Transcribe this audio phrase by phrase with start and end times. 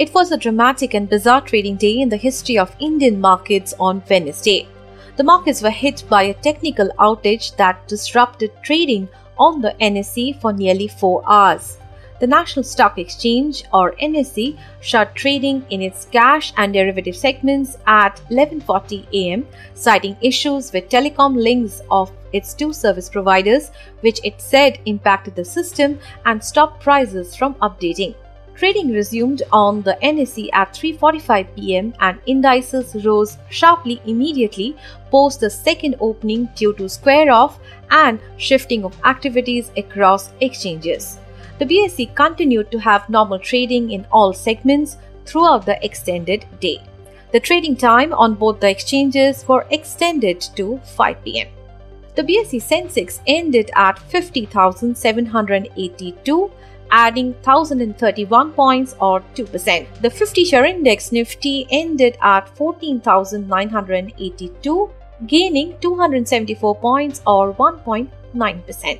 [0.00, 4.02] It was a dramatic and bizarre trading day in the history of Indian markets on
[4.08, 4.66] Wednesday.
[5.16, 10.54] The markets were hit by a technical outage that disrupted trading on the NSE for
[10.54, 11.76] nearly 4 hours.
[12.18, 18.22] The National Stock Exchange or NSE shut trading in its cash and derivative segments at
[18.30, 24.80] 11:40 am citing issues with telecom links of its two service providers which it said
[24.86, 28.14] impacted the system and stopped prices from updating.
[28.60, 31.94] Trading resumed on the NSE at 3:45 p.m.
[31.98, 34.76] and indices rose sharply immediately
[35.10, 37.58] post the second opening due to square off
[37.90, 41.16] and shifting of activities across exchanges.
[41.58, 46.82] The BSE continued to have normal trading in all segments throughout the extended day.
[47.32, 51.48] The trading time on both the exchanges were extended to 5 pm.
[52.14, 56.50] The BSE Sensex ended at 50,782
[56.90, 59.86] adding 1031 points or 2%.
[60.00, 64.90] The 50 share index Nifty ended at 14,982,
[65.26, 68.98] gaining 274 points or 1.9%.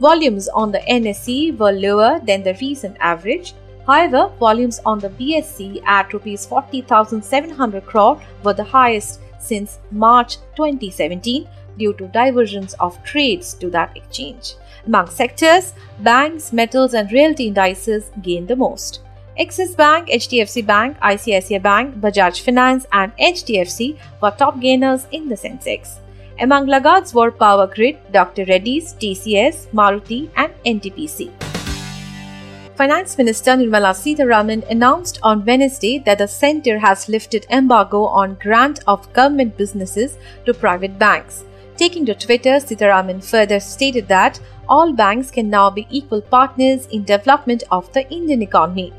[0.00, 3.54] Volumes on the NSE were lower than the recent average.
[3.86, 11.46] However, volumes on the BSE at rupees 40,700 crore were the highest since March 2017
[11.78, 14.54] due to divergence of trades to that exchange.
[14.86, 19.00] Among sectors, banks, metals, and realty indices gained the most.
[19.38, 25.34] Axis Bank, HDFC Bank, ICICI Bank, Bajaj Finance, and HDFC were top gainers in the
[25.34, 25.98] Sensex.
[26.38, 28.44] Among laggards were Power Grid, Dr.
[28.44, 31.32] Reddy's, TCS, Maruti, and NTPC.
[32.76, 38.80] Finance Minister Nirmala Sitharaman announced on Wednesday that the centre has lifted embargo on grant
[38.88, 41.44] of government businesses to private banks.
[41.76, 47.04] Taking to Twitter, Sitharaman further stated that all banks can now be equal partners in
[47.04, 48.92] development of the Indian economy.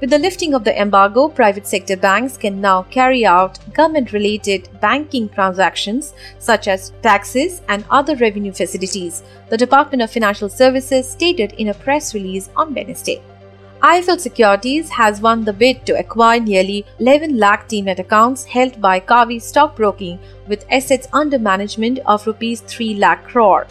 [0.00, 4.68] With the lifting of the embargo, private sector banks can now carry out government related
[4.80, 11.52] banking transactions such as taxes and other revenue facilities, the Department of Financial Services stated
[11.54, 13.20] in a press release on Wednesday.
[13.80, 18.98] IIFL Securities has won the bid to acquire nearly 11 lakh Demat accounts held by
[18.98, 20.18] Karvy Stockbroking
[20.48, 23.68] with assets under management of rupees 3 lakh crore.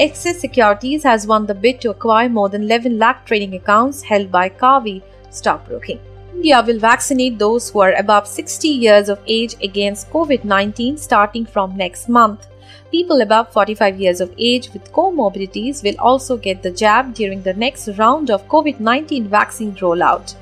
[0.00, 4.32] Axis Securities has won the bid to acquire more than 11 lakh trading accounts held
[4.32, 6.00] by Karvy Stockbroking.
[6.36, 11.46] India will vaccinate those who are above 60 years of age against COVID 19 starting
[11.46, 12.46] from next month.
[12.90, 17.54] People above 45 years of age with comorbidities will also get the jab during the
[17.54, 20.34] next round of COVID 19 vaccine rollout.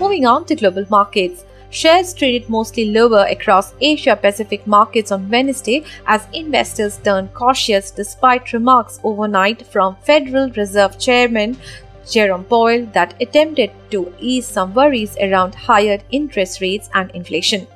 [0.00, 1.44] Moving on to global markets.
[1.70, 8.52] Shares traded mostly lower across Asia Pacific markets on Wednesday as investors turned cautious despite
[8.52, 11.56] remarks overnight from Federal Reserve Chairman
[12.10, 17.66] Jerome Powell that attempted to ease some worries around higher interest rates and inflation.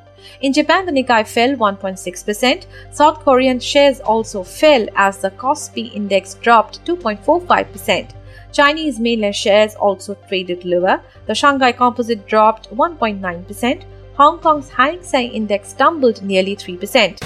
[0.41, 2.67] In Japan, the Nikkei fell 1.6%.
[2.93, 8.11] South Korean shares also fell as the Kospi index dropped 2.45%.
[8.53, 11.01] Chinese mainland shares also traded lower.
[11.27, 13.85] The Shanghai Composite dropped 1.9%.
[14.15, 17.23] Hong Kong's Hang Seng Index tumbled nearly 3%.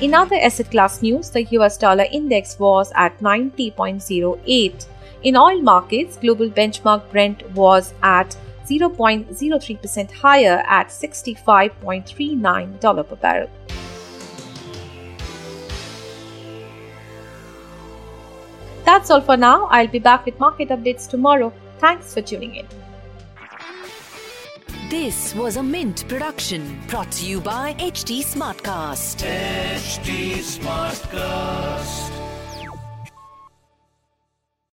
[0.00, 4.86] In other asset class news, the US dollar index was at 90.08.
[5.22, 8.34] In oil markets, global benchmark Brent was at
[8.66, 13.50] 0.03% higher at $65.39 per barrel.
[18.84, 19.66] That's all for now.
[19.66, 21.52] I'll be back with market updates tomorrow.
[21.78, 22.66] Thanks for tuning in.
[24.88, 29.22] This was a Mint production brought to you by HT Smartcast.
[29.26, 32.27] HT Smartcast.